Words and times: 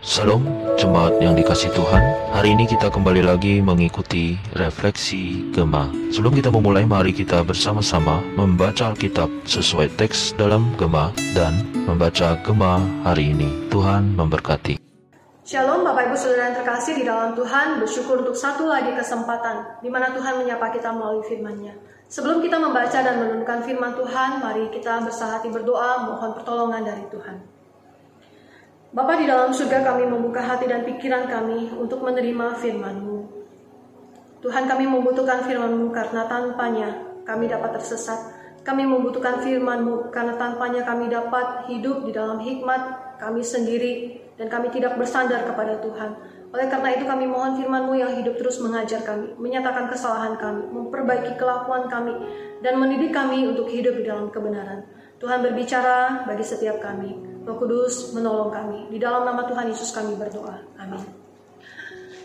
Salam 0.00 0.40
jemaat 0.80 1.20
yang 1.20 1.36
dikasih 1.36 1.76
Tuhan. 1.76 2.00
Hari 2.32 2.56
ini 2.56 2.64
kita 2.64 2.88
kembali 2.88 3.20
lagi 3.20 3.60
mengikuti 3.60 4.32
refleksi 4.56 5.44
Gema 5.52 5.92
Sebelum 6.08 6.32
kita 6.40 6.48
memulai 6.48 6.88
mari 6.88 7.12
kita 7.12 7.44
bersama-sama 7.44 8.24
membaca 8.32 8.96
Alkitab 8.96 9.28
sesuai 9.44 9.92
teks 10.00 10.32
dalam 10.40 10.72
Gema 10.80 11.12
Dan 11.36 11.68
membaca 11.84 12.32
Gema 12.40 12.80
hari 13.04 13.36
ini. 13.36 13.68
Tuhan 13.68 14.16
memberkati. 14.16 14.80
Shalom 15.44 15.84
Bapak 15.84 16.08
Ibu 16.08 16.16
Saudara 16.16 16.48
yang 16.48 16.56
terkasih 16.64 16.96
di 16.96 17.04
dalam 17.04 17.36
Tuhan. 17.36 17.84
Bersyukur 17.84 18.24
untuk 18.24 18.40
satu 18.40 18.72
lagi 18.72 18.96
kesempatan 18.96 19.84
di 19.84 19.92
mana 19.92 20.16
Tuhan 20.16 20.40
menyapa 20.40 20.72
kita 20.72 20.96
melalui 20.96 21.28
firman-Nya. 21.28 21.76
Sebelum 22.08 22.40
kita 22.40 22.56
membaca 22.56 23.04
dan 23.04 23.20
menurunkan 23.20 23.68
firman 23.68 23.92
Tuhan 23.92 24.40
Mari 24.40 24.72
kita 24.72 25.04
bersahati 25.04 25.52
berdoa. 25.52 26.08
Mohon 26.08 26.40
pertolongan 26.40 26.88
dari 26.88 27.04
Tuhan 27.12 27.59
Bapa 28.90 29.14
di 29.14 29.22
dalam 29.22 29.54
surga 29.54 29.86
kami 29.86 30.02
membuka 30.10 30.42
hati 30.42 30.66
dan 30.66 30.82
pikiran 30.82 31.30
kami 31.30 31.70
untuk 31.78 32.02
menerima 32.02 32.58
firman-Mu. 32.58 33.22
Tuhan 34.42 34.66
kami 34.66 34.90
membutuhkan 34.90 35.46
firman-Mu 35.46 35.94
karena 35.94 36.26
tanpanya 36.26 36.98
kami 37.22 37.46
dapat 37.46 37.78
tersesat. 37.78 38.18
Kami 38.66 38.82
membutuhkan 38.82 39.46
firman-Mu 39.46 40.10
karena 40.10 40.34
tanpanya 40.34 40.82
kami 40.82 41.06
dapat 41.06 41.70
hidup 41.70 42.02
di 42.02 42.10
dalam 42.10 42.42
hikmat 42.42 43.14
kami 43.22 43.46
sendiri 43.46 44.26
dan 44.34 44.50
kami 44.50 44.74
tidak 44.74 44.98
bersandar 44.98 45.46
kepada 45.46 45.78
Tuhan. 45.78 46.10
Oleh 46.50 46.66
karena 46.66 46.90
itu 46.90 47.06
kami 47.06 47.30
mohon 47.30 47.62
firman-Mu 47.62 47.94
yang 47.94 48.18
hidup 48.18 48.42
terus 48.42 48.58
mengajar 48.58 49.06
kami, 49.06 49.38
menyatakan 49.38 49.86
kesalahan 49.86 50.34
kami, 50.34 50.66
memperbaiki 50.66 51.38
kelakuan 51.38 51.86
kami, 51.86 52.26
dan 52.58 52.74
mendidik 52.74 53.14
kami 53.14 53.46
untuk 53.46 53.70
hidup 53.70 53.94
di 53.94 54.02
dalam 54.02 54.34
kebenaran. 54.34 54.82
Tuhan 55.22 55.46
berbicara 55.46 56.26
bagi 56.26 56.42
setiap 56.42 56.82
kami. 56.82 57.29
Roh 57.50 57.58
Kudus 57.58 58.14
menolong 58.14 58.54
kami. 58.54 58.86
Di 58.94 59.02
dalam 59.02 59.26
nama 59.26 59.42
Tuhan 59.42 59.66
Yesus 59.66 59.90
kami 59.90 60.14
berdoa. 60.14 60.62
Amin. 60.78 61.02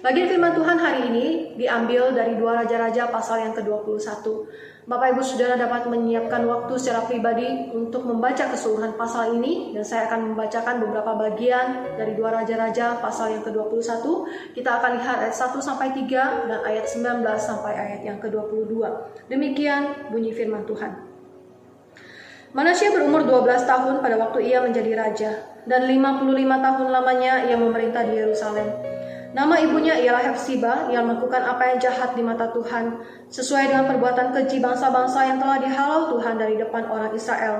Bagian 0.05 0.29
firman 0.29 0.53
Tuhan 0.53 0.77
hari 0.77 1.09
ini 1.09 1.57
diambil 1.57 2.13
dari 2.13 2.37
dua 2.37 2.61
Raja-Raja 2.61 3.09
pasal 3.09 3.41
yang 3.41 3.57
ke-21. 3.57 4.21
Bapak 4.85 5.17
Ibu 5.17 5.25
Saudara 5.25 5.57
dapat 5.57 5.89
menyiapkan 5.89 6.45
waktu 6.45 6.77
secara 6.77 7.09
pribadi 7.09 7.73
untuk 7.73 8.05
membaca 8.05 8.45
keseluruhan 8.53 8.93
pasal 9.01 9.33
ini 9.33 9.73
dan 9.73 9.81
saya 9.81 10.05
akan 10.05 10.29
membacakan 10.29 10.77
beberapa 10.85 11.17
bagian 11.17 11.97
dari 11.97 12.13
dua 12.13 12.37
Raja-Raja 12.37 13.01
pasal 13.01 13.33
yang 13.33 13.43
ke-21. 13.49 14.05
Kita 14.53 14.77
akan 14.77 15.01
lihat 15.01 15.25
ayat 15.25 15.33
1 15.33 15.57
sampai 15.57 15.89
3 15.89 16.53
dan 16.53 16.59
ayat 16.61 16.85
19 16.85 17.25
sampai 17.41 17.73
ayat 17.73 18.01
yang 18.05 18.21
ke-22. 18.21 18.77
Demikian 19.25 20.13
bunyi 20.13 20.37
firman 20.37 20.69
Tuhan. 20.69 21.14
Manasya 22.55 22.95
berumur 22.95 23.27
12 23.27 23.67
tahun 23.67 23.99
pada 23.99 24.15
waktu 24.15 24.47
ia 24.47 24.63
menjadi 24.63 24.95
raja, 24.95 25.43
dan 25.67 25.91
55 25.91 26.23
tahun 26.39 26.87
lamanya 26.87 27.51
ia 27.51 27.59
memerintah 27.59 28.07
di 28.07 28.15
Yerusalem. 28.15 28.71
Nama 29.35 29.59
ibunya 29.59 29.99
ialah 29.99 30.31
Hepsiba 30.31 30.87
yang 30.87 31.03
melakukan 31.03 31.43
apa 31.43 31.75
yang 31.75 31.83
jahat 31.83 32.15
di 32.15 32.23
mata 32.23 32.55
Tuhan, 32.55 33.03
sesuai 33.27 33.75
dengan 33.75 33.91
perbuatan 33.91 34.31
keji 34.31 34.63
bangsa-bangsa 34.63 35.27
yang 35.27 35.37
telah 35.43 35.59
dihalau 35.59 36.15
Tuhan 36.15 36.39
dari 36.39 36.55
depan 36.55 36.87
orang 36.87 37.11
Israel. 37.11 37.59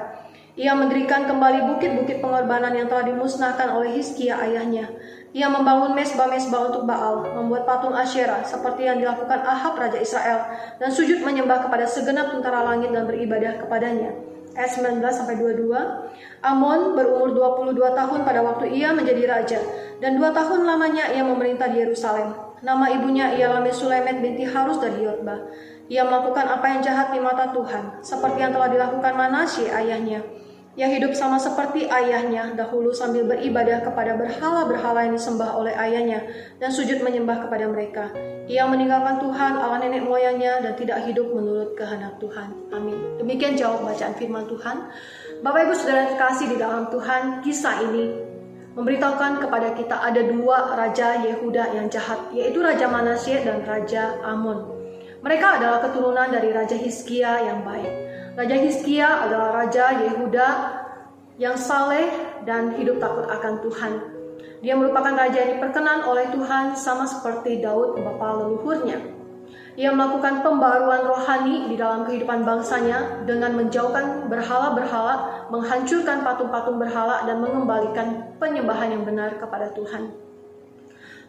Ia 0.56 0.72
mendirikan 0.72 1.28
kembali 1.28 1.76
bukit-bukit 1.76 2.24
pengorbanan 2.24 2.72
yang 2.72 2.88
telah 2.88 3.04
dimusnahkan 3.04 3.76
oleh 3.76 4.00
Hizkia 4.00 4.40
ayahnya. 4.48 4.96
Ia 5.36 5.52
membangun 5.52 5.92
mesbah-mesbah 5.92 6.72
untuk 6.72 6.88
Baal, 6.88 7.36
membuat 7.36 7.68
patung 7.68 7.92
Asyera 7.92 8.48
seperti 8.48 8.88
yang 8.88 8.96
dilakukan 8.96 9.44
Ahab 9.44 9.76
Raja 9.76 10.00
Israel, 10.00 10.48
dan 10.80 10.88
sujud 10.88 11.20
menyembah 11.20 11.68
kepada 11.68 11.84
segenap 11.84 12.32
tentara 12.32 12.64
langit 12.64 12.96
dan 12.96 13.04
beribadah 13.04 13.60
kepadanya 13.60 14.35
ayat 14.56 14.72
19 14.82 15.04
sampai 15.12 15.36
22. 15.38 15.70
Amon 16.42 16.96
berumur 16.96 17.36
22 17.36 17.76
tahun 17.94 18.20
pada 18.24 18.40
waktu 18.42 18.72
ia 18.72 18.96
menjadi 18.96 19.24
raja 19.28 19.60
dan 20.00 20.16
dua 20.16 20.32
tahun 20.32 20.64
lamanya 20.64 21.12
ia 21.12 21.22
memerintah 21.22 21.70
di 21.70 21.84
Yerusalem. 21.84 22.34
Nama 22.64 22.86
ibunya 22.96 23.36
ialah 23.36 23.62
Mesulemet 23.62 24.24
binti 24.24 24.48
Harus 24.48 24.80
dari 24.80 25.04
Yotba. 25.04 25.52
Ia 25.86 26.02
melakukan 26.02 26.50
apa 26.50 26.66
yang 26.66 26.82
jahat 26.82 27.14
di 27.14 27.22
mata 27.22 27.54
Tuhan, 27.54 28.02
seperti 28.02 28.42
yang 28.42 28.56
telah 28.56 28.74
dilakukan 28.74 29.14
Manasye 29.14 29.70
ayahnya 29.70 30.26
yang 30.76 30.92
hidup 30.92 31.16
sama 31.16 31.40
seperti 31.40 31.88
ayahnya 31.88 32.52
dahulu 32.52 32.92
sambil 32.92 33.24
beribadah 33.24 33.80
kepada 33.80 34.20
berhala-berhala 34.20 35.08
yang 35.08 35.16
disembah 35.16 35.56
oleh 35.56 35.72
ayahnya 35.72 36.28
dan 36.60 36.68
sujud 36.68 37.00
menyembah 37.00 37.48
kepada 37.48 37.72
mereka. 37.72 38.12
Ia 38.52 38.68
meninggalkan 38.68 39.24
Tuhan 39.24 39.56
Allah 39.56 39.80
nenek 39.80 40.04
moyangnya 40.04 40.60
dan 40.60 40.76
tidak 40.76 41.08
hidup 41.08 41.32
menurut 41.32 41.80
kehendak 41.80 42.20
Tuhan. 42.20 42.52
Amin. 42.76 43.16
Demikian 43.16 43.56
jawab 43.56 43.88
bacaan 43.88 44.20
firman 44.20 44.52
Tuhan. 44.52 44.92
Bapak 45.40 45.64
Ibu 45.64 45.74
Saudara 45.80 46.12
terkasih 46.12 46.52
di 46.52 46.58
dalam 46.60 46.92
Tuhan, 46.92 47.40
kisah 47.40 47.80
ini 47.88 48.06
memberitahukan 48.76 49.48
kepada 49.48 49.72
kita 49.80 49.96
ada 50.04 50.22
dua 50.28 50.76
raja 50.76 51.24
Yehuda 51.24 51.72
yang 51.72 51.88
jahat, 51.88 52.20
yaitu 52.36 52.60
Raja 52.60 52.92
Manasye 52.92 53.40
dan 53.48 53.64
Raja 53.64 54.20
Amon. 54.28 54.76
Mereka 55.24 55.58
adalah 55.58 55.80
keturunan 55.82 56.28
dari 56.30 56.52
Raja 56.52 56.76
Hizkia 56.76 57.48
yang 57.48 57.64
baik. 57.64 58.05
Raja 58.36 58.60
Hizkia 58.60 59.08
adalah 59.24 59.64
raja 59.64 59.96
Yehuda 59.96 60.48
yang 61.40 61.56
saleh 61.56 62.12
dan 62.44 62.76
hidup 62.76 63.00
takut 63.00 63.24
akan 63.32 63.64
Tuhan. 63.64 63.94
Dia 64.60 64.76
merupakan 64.76 65.16
raja 65.16 65.40
yang 65.40 65.52
diperkenan 65.56 66.04
oleh 66.04 66.28
Tuhan 66.36 66.76
sama 66.76 67.08
seperti 67.08 67.64
Daud 67.64 67.96
bapa 67.96 68.44
leluhurnya. 68.44 69.00
Ia 69.80 69.88
melakukan 69.96 70.44
pembaruan 70.44 71.08
rohani 71.08 71.72
di 71.72 71.80
dalam 71.80 72.04
kehidupan 72.04 72.44
bangsanya 72.44 73.24
dengan 73.24 73.56
menjauhkan 73.56 74.28
berhala-berhala, 74.28 75.48
menghancurkan 75.48 76.28
patung-patung 76.28 76.76
berhala 76.76 77.24
dan 77.24 77.40
mengembalikan 77.40 78.36
penyembahan 78.36 79.00
yang 79.00 79.04
benar 79.08 79.40
kepada 79.40 79.72
Tuhan. 79.72 80.12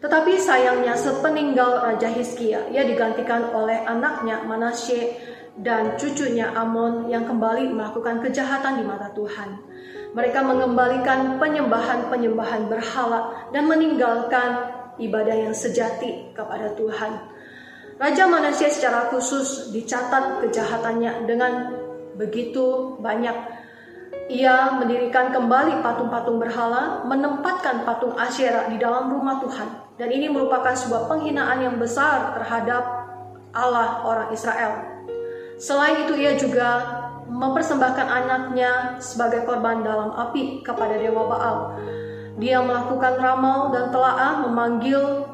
Tetapi 0.03 0.35
sayangnya 0.35 0.93
sepeninggal 0.93 1.87
Raja 1.87 2.11
Hizkia, 2.11 2.67
ia 2.67 2.83
digantikan 2.83 3.47
oleh 3.55 3.81
anaknya 3.87 4.43
Manasye 4.43 5.36
dan 5.57 5.97
cucunya 5.97 6.53
Amon 6.53 7.09
yang 7.09 7.25
kembali 7.25 7.73
melakukan 7.73 8.21
kejahatan 8.21 8.77
di 8.77 8.83
mata 8.85 9.09
Tuhan. 9.13 9.57
Mereka 10.13 10.39
mengembalikan 10.45 11.41
penyembahan-penyembahan 11.41 12.69
berhala 12.69 13.49
dan 13.49 13.65
meninggalkan 13.65 14.49
ibadah 15.01 15.49
yang 15.49 15.55
sejati 15.57 16.33
kepada 16.33 16.73
Tuhan. 16.77 17.37
Raja 17.97 18.29
Manasya 18.29 18.69
secara 18.69 19.09
khusus 19.09 19.73
dicatat 19.73 20.45
kejahatannya 20.45 21.25
dengan 21.25 21.73
begitu 22.13 22.97
banyak. 23.01 23.57
Ia 24.27 24.77
mendirikan 24.77 25.33
kembali 25.33 25.81
patung-patung 25.81 26.37
berhala, 26.37 27.01
menempatkan 27.07 27.87
patung 27.87 28.13
Asyera 28.13 28.69
di 28.69 28.77
dalam 28.77 29.09
rumah 29.09 29.39
Tuhan. 29.41 29.97
Dan 29.97 30.13
ini 30.13 30.29
merupakan 30.29 30.75
sebuah 30.77 31.09
penghinaan 31.09 31.63
yang 31.63 31.75
besar 31.81 32.37
terhadap 32.37 32.83
Allah 33.55 34.05
orang 34.05 34.29
Israel. 34.29 34.96
Selain 35.57 36.05
itu 36.05 36.13
ia 36.13 36.37
juga 36.37 36.69
mempersembahkan 37.27 38.07
anaknya 38.07 39.01
sebagai 39.01 39.43
korban 39.43 39.81
dalam 39.81 40.13
api 40.13 40.61
kepada 40.61 40.95
dewa 40.95 41.27
Baal. 41.27 41.57
Dia 42.37 42.61
melakukan 42.61 43.17
ramal 43.17 43.73
dan 43.73 43.89
telaah 43.89 44.45
memanggil 44.45 45.25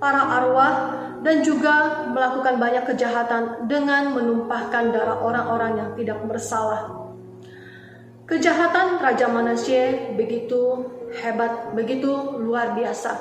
para 0.00 0.20
arwah 0.40 0.74
dan 1.20 1.40
juga 1.40 2.04
melakukan 2.12 2.60
banyak 2.60 2.84
kejahatan 2.88 3.68
dengan 3.68 4.12
menumpahkan 4.12 4.92
darah 4.92 5.20
orang-orang 5.20 5.72
yang 5.80 5.90
tidak 5.96 6.20
bersalah. 6.24 7.08
Kejahatan 8.24 9.04
Raja 9.04 9.28
Manasye 9.28 10.16
begitu 10.16 10.88
hebat, 11.20 11.76
begitu 11.76 12.40
luar 12.40 12.72
biasa. 12.72 13.20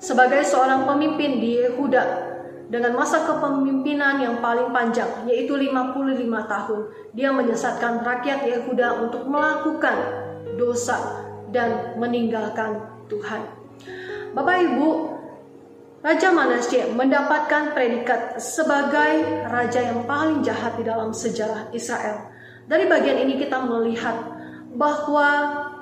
Sebagai 0.00 0.44
seorang 0.44 0.88
pemimpin 0.88 1.36
di 1.36 1.60
Yehuda, 1.60 2.27
dengan 2.68 2.92
masa 2.92 3.24
kepemimpinan 3.24 4.20
yang 4.20 4.44
paling 4.44 4.68
panjang 4.70 5.08
yaitu 5.24 5.56
55 5.56 5.96
tahun. 6.44 6.80
Dia 7.16 7.32
menyesatkan 7.32 8.04
rakyat 8.04 8.44
Yehuda 8.44 9.08
untuk 9.08 9.24
melakukan 9.24 9.96
dosa 10.60 11.24
dan 11.48 11.96
meninggalkan 11.96 12.84
Tuhan. 13.08 13.40
Bapak 14.36 14.56
Ibu, 14.68 14.88
Raja 16.04 16.30
Manasye 16.30 16.92
mendapatkan 16.92 17.74
predikat 17.74 18.38
sebagai 18.38 19.42
raja 19.50 19.80
yang 19.82 20.06
paling 20.06 20.44
jahat 20.44 20.78
di 20.78 20.84
dalam 20.86 21.10
sejarah 21.10 21.72
Israel. 21.74 22.30
Dari 22.68 22.84
bagian 22.86 23.18
ini 23.24 23.40
kita 23.40 23.64
melihat 23.64 24.14
bahwa 24.76 25.28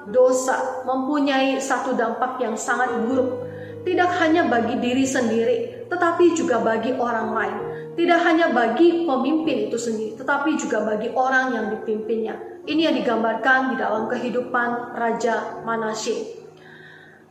dosa 0.09 0.87
mempunyai 0.87 1.59
satu 1.59 1.99
dampak 1.99 2.39
yang 2.39 2.55
sangat 2.55 2.95
buruk 3.05 3.45
tidak 3.87 4.11
hanya 4.19 4.51
bagi 4.51 4.83
diri 4.83 5.07
sendiri 5.07 5.77
tetapi 5.87 6.35
juga 6.35 6.59
bagi 6.63 6.93
orang 6.95 7.29
lain. 7.33 7.57
Tidak 7.97 8.21
hanya 8.29 8.53
bagi 8.53 9.09
pemimpin 9.09 9.73
itu 9.73 9.79
sendiri, 9.81 10.21
tetapi 10.21 10.53
juga 10.61 10.85
bagi 10.85 11.09
orang 11.17 11.57
yang 11.57 11.67
dipimpinnya. 11.73 12.37
Ini 12.69 12.93
yang 12.93 12.97
digambarkan 13.01 13.73
di 13.73 13.75
dalam 13.81 14.05
kehidupan 14.11 14.93
Raja 14.93 15.65
Manasye. 15.65 16.45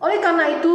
Oleh 0.02 0.18
karena 0.19 0.57
itu, 0.57 0.74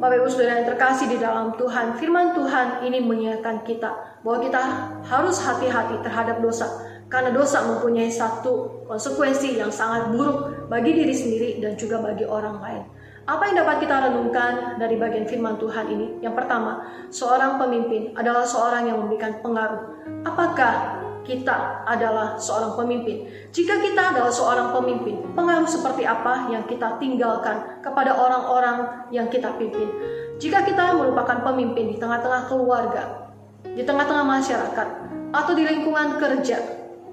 Bapak 0.00 0.24
Ibu 0.24 0.28
Saudara 0.32 0.62
yang 0.62 0.68
terkasih 0.72 1.06
di 1.12 1.18
dalam 1.20 1.52
Tuhan, 1.60 2.00
firman 2.00 2.32
Tuhan 2.32 2.88
ini 2.88 2.98
mengingatkan 3.04 3.60
kita 3.62 4.20
bahwa 4.24 4.38
kita 4.40 4.62
harus 5.04 5.36
hati-hati 5.44 6.00
terhadap 6.00 6.40
dosa. 6.40 6.66
Karena 7.06 7.30
dosa 7.30 7.62
mempunyai 7.62 8.10
satu 8.10 8.82
konsekuensi 8.90 9.54
yang 9.54 9.70
sangat 9.70 10.10
buruk 10.10 10.66
bagi 10.66 10.90
diri 10.90 11.14
sendiri 11.14 11.62
dan 11.62 11.78
juga 11.78 12.02
bagi 12.02 12.26
orang 12.26 12.58
lain. 12.58 12.82
Apa 13.26 13.50
yang 13.50 13.58
dapat 13.58 13.82
kita 13.82 14.06
renungkan 14.06 14.78
dari 14.78 14.94
bagian 15.02 15.26
firman 15.26 15.58
Tuhan 15.58 15.90
ini? 15.90 16.22
Yang 16.22 16.38
pertama, 16.38 16.86
seorang 17.10 17.58
pemimpin 17.58 18.14
adalah 18.14 18.46
seorang 18.46 18.86
yang 18.86 19.02
memberikan 19.02 19.42
pengaruh. 19.42 19.82
Apakah 20.22 21.02
kita 21.26 21.82
adalah 21.82 22.38
seorang 22.38 22.78
pemimpin? 22.78 23.26
Jika 23.50 23.82
kita 23.82 24.14
adalah 24.14 24.30
seorang 24.30 24.70
pemimpin, 24.70 25.26
pengaruh 25.34 25.66
seperti 25.66 26.06
apa 26.06 26.54
yang 26.54 26.70
kita 26.70 27.02
tinggalkan 27.02 27.82
kepada 27.82 28.14
orang-orang 28.14 29.10
yang 29.10 29.26
kita 29.26 29.58
pimpin? 29.58 29.90
Jika 30.38 30.62
kita 30.62 30.94
merupakan 30.94 31.42
pemimpin 31.42 31.90
di 31.90 31.98
tengah-tengah 31.98 32.46
keluarga, 32.46 33.26
di 33.66 33.82
tengah-tengah 33.82 34.22
masyarakat, 34.22 34.88
atau 35.34 35.52
di 35.58 35.66
lingkungan 35.66 36.22
kerja, 36.22 36.62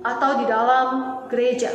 atau 0.05 0.37
di 0.37 0.45
dalam 0.45 0.87
gereja, 1.25 1.73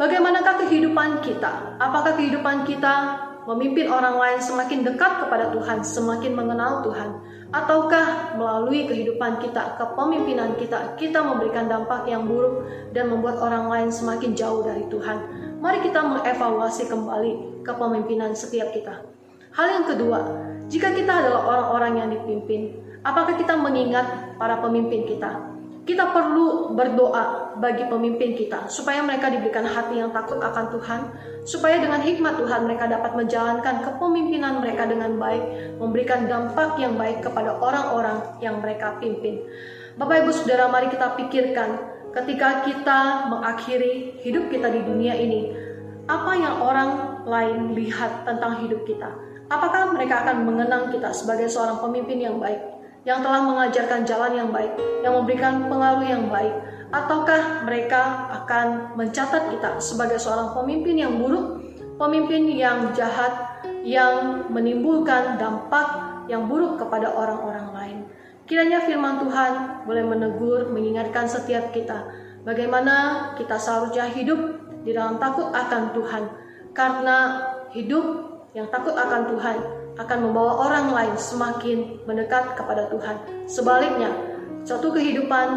Bagaimanakah 0.00 0.64
kehidupan 0.64 1.20
kita? 1.20 1.76
Apakah 1.76 2.16
kehidupan 2.16 2.64
kita 2.64 3.20
memimpin 3.44 3.84
orang 3.92 4.16
lain 4.16 4.40
semakin 4.40 4.80
dekat 4.80 5.28
kepada 5.28 5.52
Tuhan, 5.52 5.84
semakin 5.84 6.32
mengenal 6.32 6.80
Tuhan? 6.80 7.20
Ataukah 7.52 8.32
melalui 8.40 8.88
kehidupan 8.88 9.44
kita, 9.44 9.76
kepemimpinan 9.76 10.56
kita, 10.56 10.96
kita 10.96 11.20
memberikan 11.20 11.68
dampak 11.68 12.08
yang 12.08 12.24
buruk 12.24 12.64
dan 12.96 13.12
membuat 13.12 13.44
orang 13.44 13.68
lain 13.68 13.88
semakin 13.92 14.32
jauh 14.32 14.64
dari 14.64 14.88
Tuhan? 14.88 15.20
Mari 15.60 15.84
kita 15.84 16.00
mengevaluasi 16.00 16.88
kembali 16.88 17.60
kepemimpinan 17.68 18.32
setiap 18.32 18.72
kita. 18.72 19.04
Hal 19.52 19.68
yang 19.68 19.84
kedua, 19.84 20.24
jika 20.72 20.96
kita 20.96 21.12
adalah 21.12 21.44
orang-orang 21.44 21.92
yang 22.00 22.08
dipimpin, 22.08 22.72
apakah 23.04 23.36
kita 23.36 23.52
mengingat 23.52 24.32
para 24.40 24.64
pemimpin 24.64 25.04
kita? 25.04 25.59
Kita 25.80 26.12
perlu 26.12 26.76
berdoa 26.76 27.56
bagi 27.56 27.88
pemimpin 27.88 28.36
kita 28.36 28.68
supaya 28.68 29.00
mereka 29.00 29.32
diberikan 29.32 29.64
hati 29.64 29.96
yang 29.96 30.12
takut 30.12 30.36
akan 30.36 30.68
Tuhan, 30.76 31.00
supaya 31.48 31.80
dengan 31.80 32.04
hikmat 32.04 32.36
Tuhan 32.36 32.68
mereka 32.68 32.84
dapat 32.84 33.16
menjalankan 33.16 33.88
kepemimpinan 33.88 34.60
mereka 34.60 34.84
dengan 34.84 35.16
baik, 35.16 35.44
memberikan 35.80 36.28
dampak 36.28 36.76
yang 36.76 37.00
baik 37.00 37.24
kepada 37.24 37.56
orang-orang 37.56 38.22
yang 38.44 38.60
mereka 38.60 39.00
pimpin. 39.00 39.40
Bapak 39.96 40.24
Ibu 40.24 40.30
Saudara, 40.36 40.68
mari 40.68 40.92
kita 40.92 41.16
pikirkan 41.16 41.70
ketika 42.12 42.62
kita 42.66 43.30
mengakhiri 43.32 44.20
hidup 44.20 44.52
kita 44.52 44.68
di 44.68 44.84
dunia 44.84 45.16
ini, 45.16 45.50
apa 46.06 46.32
yang 46.36 46.60
orang 46.60 46.90
lain 47.24 47.72
lihat 47.72 48.28
tentang 48.28 48.62
hidup 48.62 48.84
kita? 48.84 49.10
Apakah 49.50 49.90
mereka 49.90 50.22
akan 50.28 50.46
mengenang 50.46 50.94
kita 50.94 51.10
sebagai 51.10 51.50
seorang 51.50 51.82
pemimpin 51.82 52.22
yang 52.22 52.36
baik? 52.38 52.79
Yang 53.08 53.24
telah 53.24 53.40
mengajarkan 53.44 54.04
jalan 54.04 54.32
yang 54.36 54.50
baik, 54.52 54.76
yang 55.00 55.16
memberikan 55.16 55.64
pengaruh 55.68 56.04
yang 56.04 56.28
baik, 56.28 56.52
ataukah 56.92 57.64
mereka 57.64 58.28
akan 58.42 58.98
mencatat 58.98 59.48
kita 59.56 59.80
sebagai 59.80 60.20
seorang 60.20 60.52
pemimpin 60.52 61.00
yang 61.00 61.16
buruk, 61.16 61.64
pemimpin 61.96 62.50
yang 62.52 62.92
jahat, 62.92 63.62
yang 63.80 64.44
menimbulkan 64.52 65.40
dampak 65.40 65.88
yang 66.28 66.44
buruk 66.44 66.76
kepada 66.76 67.08
orang-orang 67.08 67.68
lain. 67.72 67.98
Kiranya 68.44 68.84
firman 68.84 69.22
Tuhan 69.22 69.86
boleh 69.86 70.04
menegur, 70.04 70.68
mengingatkan 70.68 71.24
setiap 71.24 71.70
kita 71.72 72.10
bagaimana 72.42 73.30
kita 73.38 73.56
seharusnya 73.56 74.10
hidup 74.10 74.38
di 74.84 74.92
dalam 74.92 75.16
takut 75.16 75.48
akan 75.54 75.96
Tuhan, 75.96 76.24
karena 76.76 77.16
hidup 77.72 78.04
yang 78.52 78.66
takut 78.68 78.98
akan 78.98 79.30
Tuhan 79.30 79.79
akan 80.00 80.18
membawa 80.32 80.52
orang 80.64 80.86
lain 80.96 81.14
semakin 81.20 82.00
mendekat 82.08 82.56
kepada 82.56 82.88
Tuhan. 82.88 83.16
Sebaliknya, 83.44 84.08
suatu 84.64 84.96
kehidupan 84.96 85.48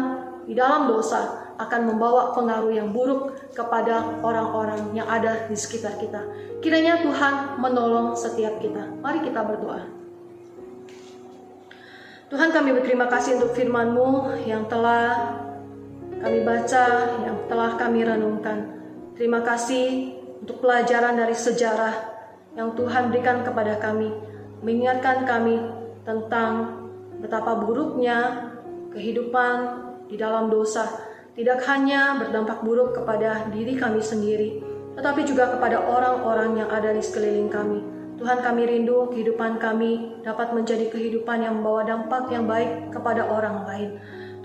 di 0.44 0.52
dalam 0.52 0.84
dosa 0.92 1.48
akan 1.56 1.80
membawa 1.88 2.36
pengaruh 2.36 2.74
yang 2.74 2.92
buruk 2.92 3.32
kepada 3.56 4.20
orang-orang 4.20 4.92
yang 4.92 5.08
ada 5.08 5.48
di 5.48 5.56
sekitar 5.56 5.96
kita. 5.96 6.20
Kiranya 6.60 7.00
Tuhan 7.00 7.56
menolong 7.62 8.18
setiap 8.18 8.60
kita. 8.60 8.90
Mari 9.00 9.24
kita 9.24 9.40
berdoa. 9.40 9.86
Tuhan 12.28 12.50
kami 12.50 12.74
berterima 12.74 13.06
kasih 13.06 13.38
untuk 13.38 13.54
firman-Mu 13.54 14.42
yang 14.44 14.66
telah 14.66 15.38
kami 16.18 16.40
baca, 16.42 16.86
yang 17.22 17.36
telah 17.46 17.78
kami 17.78 18.02
renungkan. 18.02 18.82
Terima 19.14 19.44
kasih 19.46 20.18
untuk 20.42 20.58
pelajaran 20.58 21.14
dari 21.14 21.36
sejarah 21.36 21.94
yang 22.58 22.74
Tuhan 22.74 23.14
berikan 23.14 23.46
kepada 23.46 23.78
kami 23.78 24.10
mengingatkan 24.64 25.28
kami 25.28 25.60
tentang 26.08 26.82
betapa 27.20 27.60
buruknya 27.60 28.50
kehidupan 28.96 29.84
di 30.08 30.16
dalam 30.16 30.48
dosa 30.48 30.88
tidak 31.34 31.66
hanya 31.66 32.14
berdampak 32.22 32.62
buruk 32.62 32.94
kepada 32.94 33.50
diri 33.50 33.74
kami 33.74 33.98
sendiri, 33.98 34.62
tetapi 34.94 35.26
juga 35.26 35.50
kepada 35.50 35.82
orang-orang 35.82 36.62
yang 36.62 36.70
ada 36.70 36.94
di 36.94 37.02
sekeliling 37.02 37.50
kami. 37.50 37.82
Tuhan 38.14 38.38
kami 38.38 38.62
rindu 38.62 39.10
kehidupan 39.10 39.58
kami 39.58 40.22
dapat 40.22 40.54
menjadi 40.54 40.86
kehidupan 40.94 41.42
yang 41.42 41.58
membawa 41.58 41.82
dampak 41.82 42.30
yang 42.30 42.46
baik 42.46 42.94
kepada 42.94 43.26
orang 43.26 43.66
lain. 43.66 43.90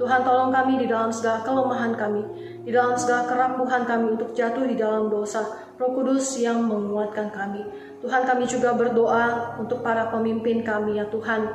Tuhan 0.01 0.25
tolong 0.25 0.50
kami 0.50 0.81
di 0.81 0.89
dalam 0.89 1.13
segala 1.13 1.45
kelemahan 1.45 1.94
kami, 1.94 2.25
di 2.69 2.77
dalam 2.77 2.94
segala 2.94 3.25
kerapuhan 3.25 3.81
kami 3.81 4.13
untuk 4.13 4.38
jatuh 4.38 4.62
di 4.69 4.77
dalam 4.77 5.10
dosa. 5.10 5.42
Roh 5.81 5.89
Kudus 5.89 6.38
yang 6.38 6.69
menguatkan 6.69 7.33
kami. 7.33 7.66
Tuhan 8.06 8.30
kami 8.30 8.45
juga 8.45 8.77
berdoa 8.77 9.57
untuk 9.57 9.81
para 9.81 10.06
pemimpin 10.13 10.62
kami 10.62 11.01
ya 11.01 11.10
Tuhan. 11.10 11.50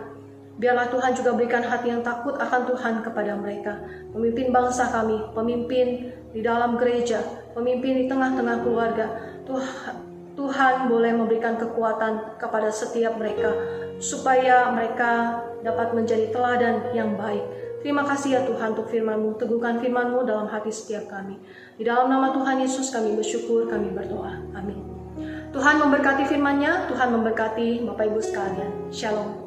Biarlah 0.59 0.91
Tuhan 0.91 1.15
juga 1.15 1.39
berikan 1.39 1.63
hati 1.63 1.95
yang 1.95 2.03
takut 2.03 2.35
akan 2.35 2.67
Tuhan 2.67 2.95
kepada 3.07 3.39
mereka. 3.39 3.79
Pemimpin 4.11 4.51
bangsa 4.51 4.91
kami, 4.91 5.23
pemimpin 5.39 6.11
di 6.35 6.43
dalam 6.43 6.75
gereja, 6.83 7.23
pemimpin 7.55 7.95
di 7.95 8.05
tengah-tengah 8.11 8.67
keluarga. 8.67 9.07
Tuhan, 9.47 9.95
Tuhan 10.35 10.91
boleh 10.91 11.15
memberikan 11.15 11.55
kekuatan 11.55 12.43
kepada 12.43 12.75
setiap 12.75 13.15
mereka 13.15 13.55
supaya 14.03 14.67
mereka 14.75 15.47
dapat 15.63 15.95
menjadi 15.95 16.35
teladan 16.35 16.91
yang 16.91 17.15
baik. 17.15 17.64
Terima 17.85 18.01
kasih 18.01 18.33
ya 18.33 18.41
Tuhan 18.49 18.73
untuk 18.73 18.89
firman-Mu, 18.89 19.37
teguhkan 19.37 19.77
firman-Mu 19.77 20.25
dalam 20.25 20.49
hati 20.49 20.73
setiap 20.73 21.05
kami. 21.05 21.37
Di 21.77 21.85
dalam 21.85 22.09
nama 22.09 22.33
Tuhan 22.33 22.65
Yesus 22.65 22.89
kami 22.89 23.13
bersyukur, 23.13 23.69
kami 23.69 23.93
berdoa. 23.93 24.41
Amin. 24.57 24.81
Tuhan 25.53 25.77
memberkati 25.85 26.25
firman-Nya, 26.25 26.89
Tuhan 26.89 27.13
memberkati 27.13 27.85
Bapak 27.85 28.09
Ibu 28.09 28.25
sekalian. 28.25 28.89
Shalom. 28.89 29.44